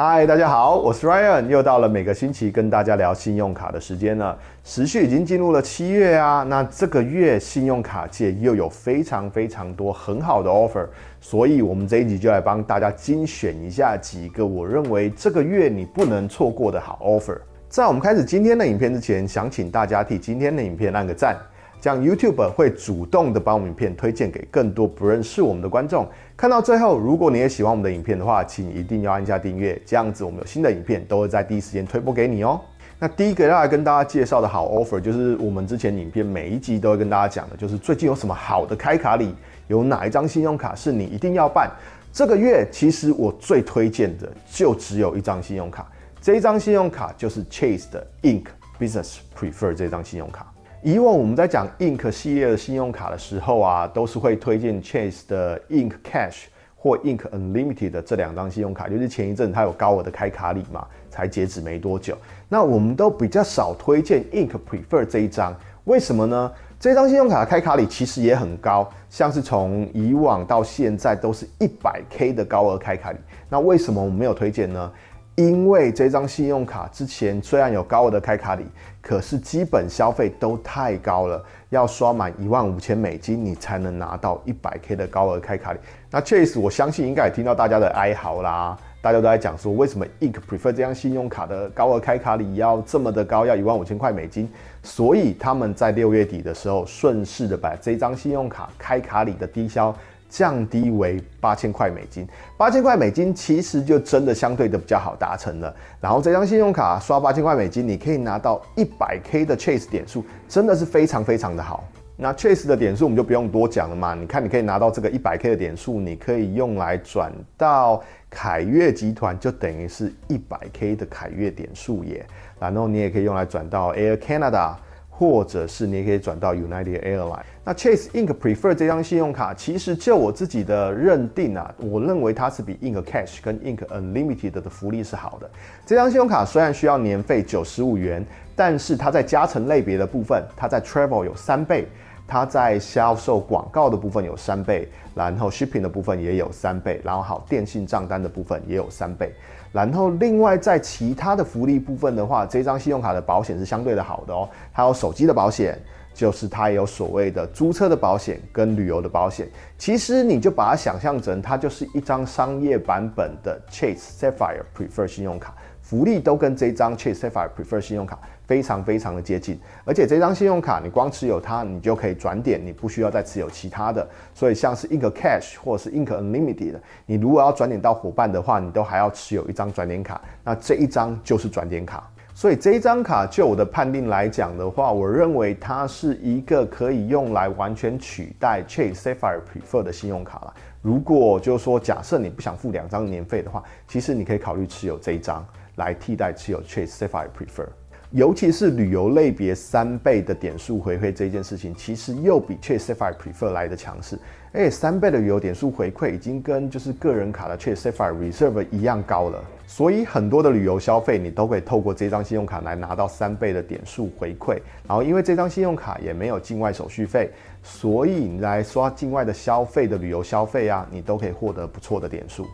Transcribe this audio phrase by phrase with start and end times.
[0.00, 4.38] 嗨，大家好，我是 Ryan，又到了每个星期跟大家聊信用卡的时间了。
[4.62, 10.86] 时序已经进入了七月啊，那这个月信用卡界又有非常非常多很好的 offer，
[11.20, 17.36] 所以我们这一集就来帮大家精选一下几个我认为这个月你不能错过的好 offer。
[17.68, 21.36] 在我们开始今天的影片之前，想请大家替今天的影片按个赞。
[21.80, 26.08] 这样 YouTube 会主动的把我们影片推荐给更多不认识我们的观众。
[26.36, 32.60] 看到最后，如果你也喜欢我们的影片的话，请一定要按下订阅，这样子我们有新的影片都会在第一时间推播给你哦。
[32.98, 39.32] 那第一个要来跟大家介绍的好 offer，就是我们之前影片每一集都会跟大家讲的，就是最近有什么好的开卡礼，
[39.68, 41.70] 有哪一张信用卡是你一定要办。
[42.12, 45.86] 这个月其实我最推荐的就只有一张信用卡，
[46.20, 48.46] 这一张信用卡就是 Chase 的 Ink
[48.80, 50.52] Business Prefer 这张信用卡。
[50.82, 56.44] 以往我们在讲 Ink 系列的信用卡的时候啊，都是会推荐 Chase 的 Ink Cash
[56.76, 62.16] 或 Ink Unlimited 的这两张信用卡，就是前一阵它有高额的开卡礼嘛，才截止没多久。
[62.48, 65.52] 那我们都比较少推荐 Ink Prefer 这一张，
[65.84, 66.52] 为什么呢？
[66.78, 73.18] 这张信用卡的开卡礼其实也很高，像是从以往到现在都是一百 K 的高额开卡礼。
[73.48, 74.92] 那为什么我们没有推荐呢？
[75.38, 78.64] 因为这张信用卡之前虽然有高额的开卡礼，
[79.00, 85.78] 可是基本消费都太高了，要刷满一万五千美金，你才能拿到一百 K 的高额开卡礼。
[86.10, 94.50] 那 Chase 我相信应该也听到大家的哀嚎啦，大家都在讲说，为什么 Ink Prefer 这张信用卡的高额开卡礼要这么的高，要一万五千块美金？
[94.82, 99.94] 所以他们在六月底的时候，顺势的把这张信用卡开卡礼的低消。
[100.28, 102.26] 降低为八千块美金，
[102.56, 105.74] 八千块美金其实就真的相对的比较好达成了。
[106.00, 111.84] 然后这张信用卡刷八千块美金，你可以拿到一百 K 的 Chase 点数，真的是非常非常的好。
[112.16, 122.26] 那 Chase 的点数我们就不用多讲了嘛，你看你可以拿到这个一百 K 的点数，你可以用来转到凯悦集团，就等于是一百 K 的凯悦点数耶。
[122.60, 124.74] 然后你也可以用来转到 Air Canada。
[125.18, 127.42] 或者是你也可以转到 United Airlines。
[127.64, 135.50] 那 Chase Ink Prefer 这张信用卡，其实就我自己的认定啊，我认为它是比 Ink Cash 跟 Ink Unlimited 的福利是好的。
[135.84, 138.24] 这张信用卡虽然需要年费九十五元，
[138.54, 141.88] 但是它在加成类别的部分，它在 Travel 有三倍。
[142.28, 149.32] 它在销售广告的部分有三倍，然后 shipping 的部分也有三倍，然后好电信账单的部分也有三倍，
[149.72, 155.80] 然后另外在其他的福利部分的话，这张信用卡的保险是相对的好的哦，还有手机的保险，
[156.12, 165.56] 就是它有所谓的租车的保险跟旅游的保险，其实你就把它想象成它就是一张商业版本的 Chase Sapphire Prefer 信用卡。
[165.88, 174.06] 福利都跟这张 Chase Sapphire Preferred 信用卡非常非常的接近，而且这张信用卡你光持有它，你就可以转点，你不需要再持有其他的。
[174.34, 176.74] 所以像是 Ink Cash 或者是 Ink Unlimited，
[177.06, 182.06] 你如果要转点到伙伴的话，你都还要持有一张转点卡，那这一张就是转点卡。
[182.34, 190.54] 所以这一张卡就我的判定来讲的话，我认为它是一个可以用来完全取代 Chase Sapphire Preferred 的信用卡了。
[190.82, 195.42] 如果就是说假设你不想付两张年费的话，其实你可以考虑持有这一张。
[195.78, 197.70] 来替代持有 Chase Sapphire Preferred，
[198.10, 204.18] 尤其是旅游类别三倍的点数回馈这件事情，其实又比 Chase Sapphire Preferred 来的强势。
[204.52, 214.58] 哎，三倍的旅游点数回馈已经跟就是个人卡的 Chase Sapphire Reserve 一样高了，所以很多的旅游消费你都可以透过这张信用卡来拿到三倍的点数回馈。
[214.86, 217.30] 然后因为这张信用卡也没有境外手续费，
[217.62, 222.46] 所以你来刷境外的消费的旅游消费啊，你都可以获得不错的点数。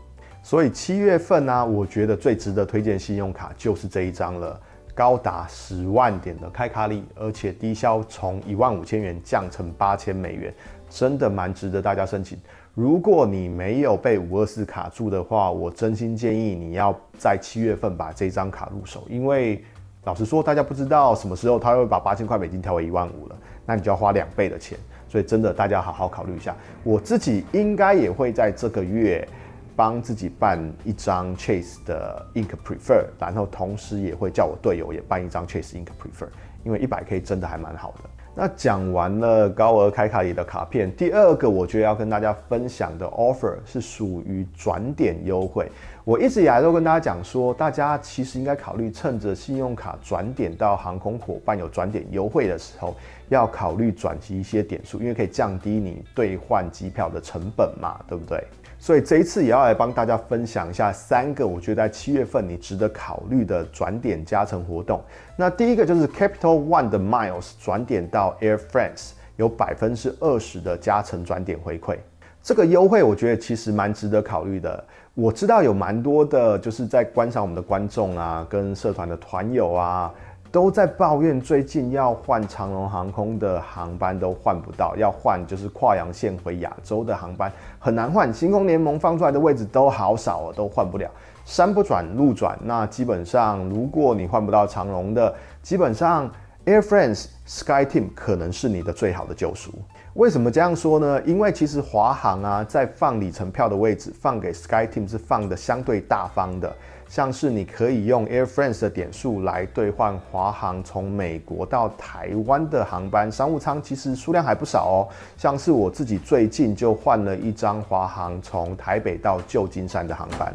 [0.44, 4.60] 所以七月份呢、我觉得最值得推荐信用卡就是这一张了，
[4.94, 10.52] 高达十万点的开卡礼，而且低消从一万五千元降成八千美元，
[10.90, 12.38] 真的蛮值得大家申请。
[12.74, 19.64] 如果你没有被五二四卡住的话，我真心建议你要在七月份把这张卡入手，因为
[20.04, 24.78] 老实说，大家不知道什么时候他会把八千块美金调为一万五了，那你就要花两倍的钱，
[25.08, 26.54] 所以真的大家好好考虑一下。
[26.82, 29.26] 我自己应该也会在这个月。
[29.76, 36.28] 帮自己办一张 Chase 的 Ink Prefer，然后同时也会叫我队友也办一张 Chase Ink Prefer，
[36.64, 38.10] 因为一百 K 真的还蛮好的。
[38.36, 45.70] 那讲完了高额开卡里的卡片，第二个我觉得要跟大家分享的 offer 是属于转点优惠。
[46.02, 52.96] 我一直以来都跟大家讲说，大家其实应该考虑趁着信用卡转点到航空伙伴有转点优惠的时候，
[53.28, 58.44] 要考虑转机一些点数，因为可以降低你兑换机票的成本嘛，对不对？
[58.84, 65.02] 所以这一次也要来帮大家分享一下三个我觉得在七月份你值得考虑的转点加成活动。
[65.36, 71.96] 那第一个就是 Capital One 的 Miles 转点到 Air France 有百分之二十的加成转点回馈，
[72.42, 74.84] 这个优惠我觉得其实蛮值得考虑的。
[75.14, 80.12] 我知道有蛮多的，就是在观赏我们的观众啊，跟社团的团友啊，
[80.54, 91.10] 都在抱怨最近要换长荣航空的航班都换不到，要换就是跨洋线回亚洲的航班很难换，星空联盟放出来的位置都好少哦，都换不了。
[91.44, 96.30] 山不转路转，那基本上如果你换不到长荣的，基本上
[96.66, 99.72] Air France、SkyTeam 可能是你的最好的救赎。
[100.12, 101.20] 为什么这样说呢？
[101.24, 106.72] 因为其实华航啊，在放里程票的位置放给 SkyTeam 是放的相对大方的，
[107.14, 115.06] 像是你可以用 Air France 的点数来兑换华航从美国到台湾的航班商务舱，其实数量还不少哦。
[115.36, 120.52] 像是我自己最近就换了一张华航从台北到旧金山的航班。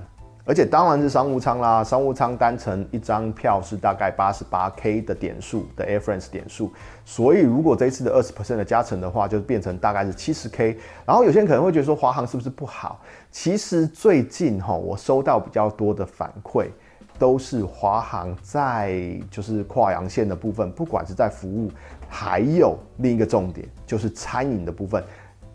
[0.50, 6.74] 而且当然是商务舱啦，商务舱单程一张票是大概八十八 K 的点数的 Air France 点数，
[7.06, 10.75] 所以如果这一次的二十 percent 的加成的话，就变成大概是七十 K。
[11.06, 13.00] 然后有些人可能会觉得说华航是不是不好？
[13.30, 16.66] 其实最近哈，我收到比较多的反馈，
[17.19, 21.69] 都是华航在就是跨洋线的部分，不管是在服务，
[22.10, 25.04] 还有另一个重点就是餐饮的部分。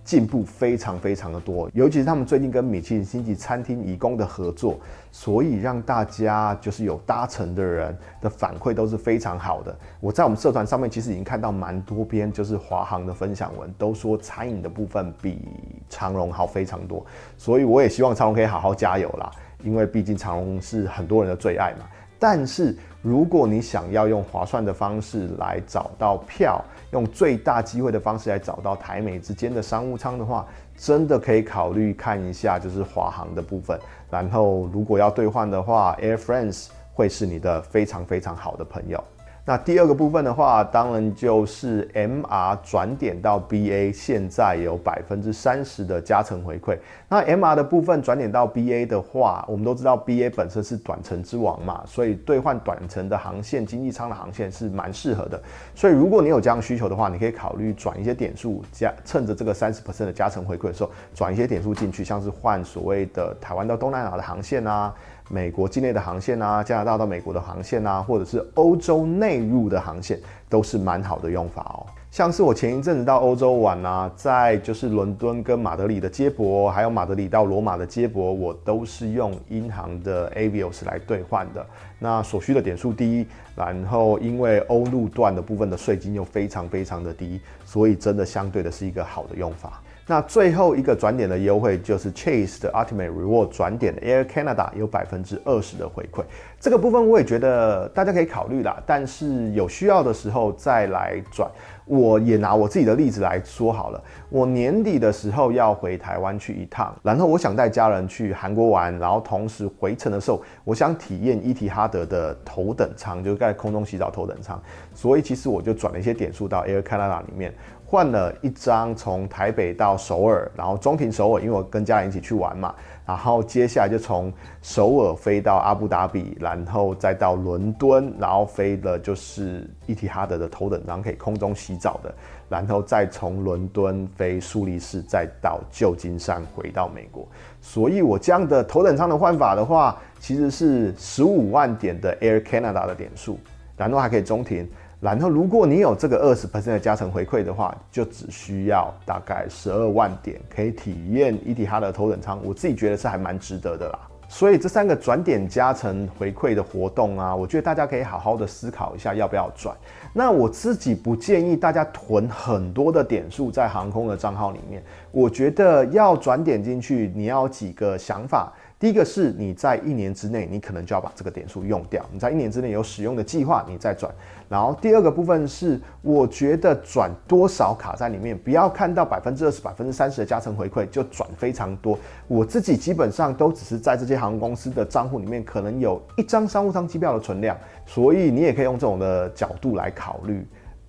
[0.04, 4.78] 进步非常非常的多，尤其是他们最近跟米其林星级餐厅移工的合作，
[5.10, 9.74] 所以让大家就是有搭乘的人的反馈都是非常好的。
[10.00, 15.40] 我在我们社团上面其实已经看到蛮多篇就是华航的分享文，都说餐饮的部分比
[15.88, 17.04] 长荣好非常多，
[17.38, 19.30] 所以我也希望长荣可以好好加油啦，
[19.62, 21.86] 因为毕竟长荣是很多人的最爱嘛。
[22.26, 26.58] 但是如果你想要用划算的方式来找到票，
[26.90, 33.78] 用最大机会的方式来找到台美之间的商务舱的话，真的可以考虑看一下，就是华航的部分。
[34.10, 39.04] 然后如果要兑换的话，Air France 会是你的非常非常好的朋友。
[39.46, 46.78] 那第二个部分的话，当然就是 MR 转点到 BA，现在有百分之三十的加成回馈。
[47.10, 55.38] 那 MR 的部分转点到 BA 的话，我们都知道 BA 本身是短程之王嘛，所以兑换短程的航线、经济舱的航线是蛮适合的。
[55.74, 64.94] 所以如果你有这样需求的话，你可以考虑转一些点数，加趁着这个三十 percent 的加成回馈的时候，转一些点数进去，像是换所谓的台湾到东南亚的航线啊。
[65.30, 71.86] 美国境内的航线啊，加拿大到美国的航线啊，或者是欧洲内陆的航线，都是蛮好的用法哦。
[72.10, 81.66] 像是我前一阵子到欧洲玩啊，在就是伦敦跟马德里的接驳，还有马德里到罗马的接驳，我都是用英航的 Avios 来兑换的。
[81.98, 89.80] 那所需的点数低，然后因为欧陆段的部分的税金又非常非常的低，所以真的相对的是一个好的用法。
[90.06, 96.22] 那最后一个转点的优惠就是 Chase 的 Ultimate Reward 转点的 Air Canada 有百分之二十的回馈，
[96.60, 101.50] 这个部分我也觉得大家可以考虑啦，但是有需要的时候再来转。
[101.86, 114.58] 我也拿我自己的例子来说好了，我年底的时候要回台湾去一趟，然后我想带家人去韩国玩，然后同时回程的时候，我想体验伊提哈德的头等舱，就是在空中洗澡头等舱，
[114.94, 117.52] 所以其实我就转了一些点数到 Air Canada 里面。
[117.86, 122.74] 换了一张从台北到首尔，然后中停首尔，因为我跟家人一起去玩嘛。
[123.06, 124.32] 然后接下来就从
[124.62, 132.12] 首尔飞到阿布达比，然后再到伦敦，然后飞的就是伊提哈德的头等舱，可以空中洗澡的。
[132.48, 137.28] 然后再从伦敦飞苏黎世，再到旧金山回到美国。
[137.60, 143.38] 所以我这样的头等舱的换法的话，其实是十五万点的 Air Canada 的点数，
[143.76, 144.66] 然后还可以中停。
[145.00, 152.40] 然后，如果你有这个二十 percent 的加成回馈的话，就只需要大概十二万点，可以体验伊蒂哈德头等舱。
[152.42, 153.98] 我自己觉得是还蛮值得的啦。
[154.26, 159.76] 所以这三个转点加成回馈的活动啊，我觉得大家可以好好的思考一下要不要转。
[160.14, 164.82] 那我自己不建议大家囤很多的点数在航空的账号里面。
[165.12, 168.50] 我觉得要转点进去，你要几个想法。
[168.84, 172.04] 第一个是你在一年之内，你可能就要把这个点数用掉。
[172.12, 174.14] 你在一年之内有使用的计划，你再转。
[174.46, 181.98] 然后第二个部分是，我觉得转多少卡在里面，不要看到百分之二十、百分之三十的加成回馈就转非常多。
[182.28, 190.46] 我自己基本上都只是在这些航空公司的账户里面，可能有一张商务舱机票的存量，所以你也可以用这种的角度来考虑，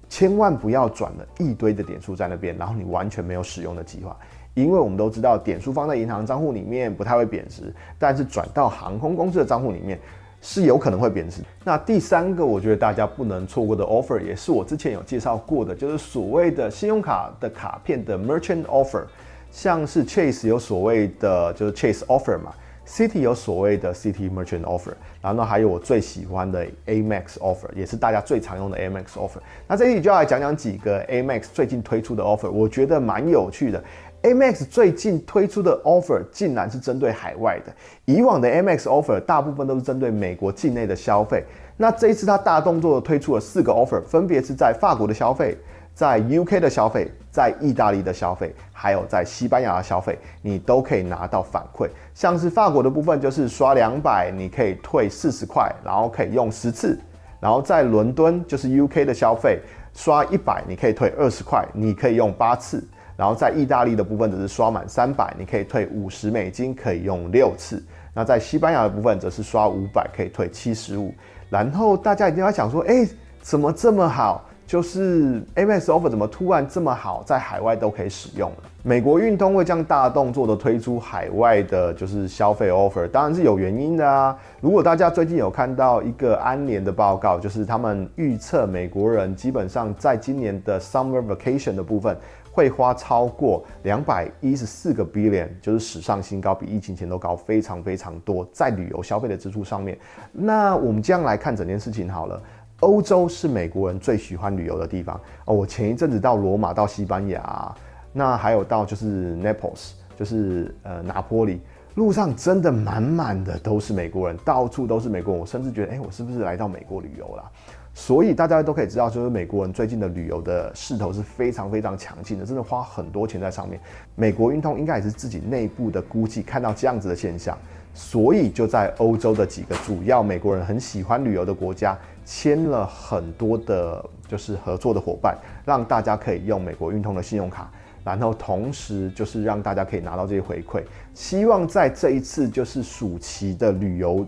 [0.09, 4.17] 千万不要转了一堆的点数在那边，然后你完全没有使用的计划。
[4.55, 9.99] 因为我们都知道，点数放在银行账户里面不太会贬值，但是转到航空公司的账户里面
[10.41, 11.41] 是有可能会贬值。
[11.63, 19.03] 那第三个，我觉得大家不能错过的 offer，也是我之前有介绍过的，就是所谓的信用卡的卡片的 merchant offer，
[19.51, 22.53] 像是 Chase 有所谓的就是 Chase offer 嘛
[22.87, 29.39] ，Citi 有所谓的 Citi merchant offer，然后还有我最喜欢的 Amex offer，也是大家最常用的 Amex offer。
[29.67, 33.83] 那这里就要来讲讲几个 Amex 最近推出的 offer，我觉得蛮有趣的。
[34.25, 37.71] Amex 最近推出的 offer 竟然是针对海外的，
[38.05, 41.45] 以往的 Amex offer 大部分都是针对美国境内的消费。
[41.77, 45.55] 那这一次它大动作推出了四个 offer，分别是在法国的消费。
[45.93, 51.87] 在 UK 的消费，在意大利的消费，还有在西班牙的消费，你都可以拿到反馈。
[52.13, 56.99] 像是法国的部分，就是刷两百，你可以退四十块，然后可以用十次。
[57.39, 59.61] 然后在伦敦，就是 UK 的消费，
[59.93, 62.85] 刷一百，你可以退二十块，你可以用八次。
[63.15, 67.83] 然后在意大利的部分，则是刷满三百，你可以退五十美金，可以用六次。
[68.13, 71.13] 那在西班牙的部分，则是刷五百，可以退七十五。
[71.49, 73.07] 然后大家一定要想说，哎，
[73.41, 74.43] 怎么这么好？
[74.67, 78.57] 就是 Amex offer 怎么突然这么好，在海外都可以使用了？
[78.81, 84.35] 美国运通会这样大动作的推出海外的，就是消费 offer，当然是有原因的啊。
[84.61, 92.17] 如果大家最近有看到一个安联的报告，就是他们预测美国人基本上在今年的 summer vacation 的部分
[92.55, 99.97] 会花超过两百一十四个 billion，就是史上新高，比疫情前都高非常非常多，在旅游消费的支出上面。
[100.31, 102.41] 那我们这样来看整件事情好了。
[102.79, 105.53] 欧洲是美国人最喜欢旅游的地方哦。
[105.53, 107.75] 我前一阵子到罗马、到西班牙，
[108.13, 111.59] 那还有到就是 Naples，就是呃拿坡里，
[111.95, 115.41] 路上真的满满的都是美国人，到处都是美国人。
[115.41, 117.51] 我甚至觉得，哎，我是不是来到美国旅游了？
[117.97, 123.79] 所以大家都可以知道，就是美国人最近的旅游的势头是非常非常强劲的，真的花很多钱在上面。
[124.15, 127.57] 美国运通应该也是自己内部的估计，看到这样子的现象。
[127.93, 137.71] 所以就在欧洲的几个主要美国人很喜欢旅游的国家签了很多的，就是合作的伙伴，让大家可以用美国运通的信用卡，
[138.03, 140.83] 然后同时就是让大家可以拿到这些回馈，
[141.13, 144.27] 希望在这一次就是暑期的旅游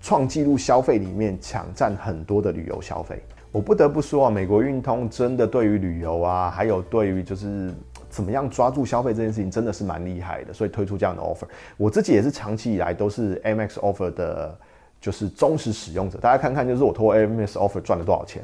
[0.00, 3.22] 创纪录消费里面抢占很多的旅游消费。
[3.50, 7.72] 我不得不说啊，美国运通真的对于旅游啊，还有对于就是。
[8.10, 11.44] 怎么样抓住消费这件事情真的是蛮厉害的，所以推出这样的 offer，
[11.76, 14.58] 我自己也是长期以来都是 AMX offer 的，
[14.98, 16.18] 就是忠实使用者。
[16.18, 18.42] 大家看看，就是我通过 Amex offer 赚了多少钱？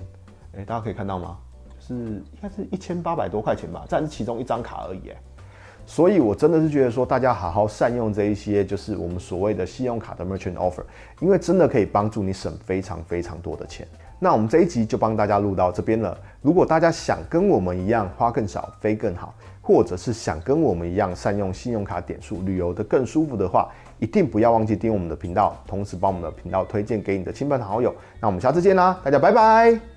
[0.54, 1.38] 哎，大家可以看到吗？
[1.80, 5.08] 是应该是一千八百多块钱吧，这是其中一张卡而已。
[5.08, 5.16] 哎，
[5.86, 10.82] 所以我真的是觉得说，大家好好善用这一些，就是我们所谓的信用卡的 merchant offer，
[11.20, 13.86] 因为真的可以帮助你省非常非常多的钱。
[14.18, 16.16] 那我们这一集就帮大家录到这边了。
[16.40, 27.94] 如果大家想跟我们一样花更少飞更好，或者是想跟我们一样善用信用卡点数旅游得更舒服的话，一定不要忘记订阅我们的频道，同时把我们的频道推荐给你的亲朋好友。
[28.20, 29.93] 那我们下次见啦，大家拜拜。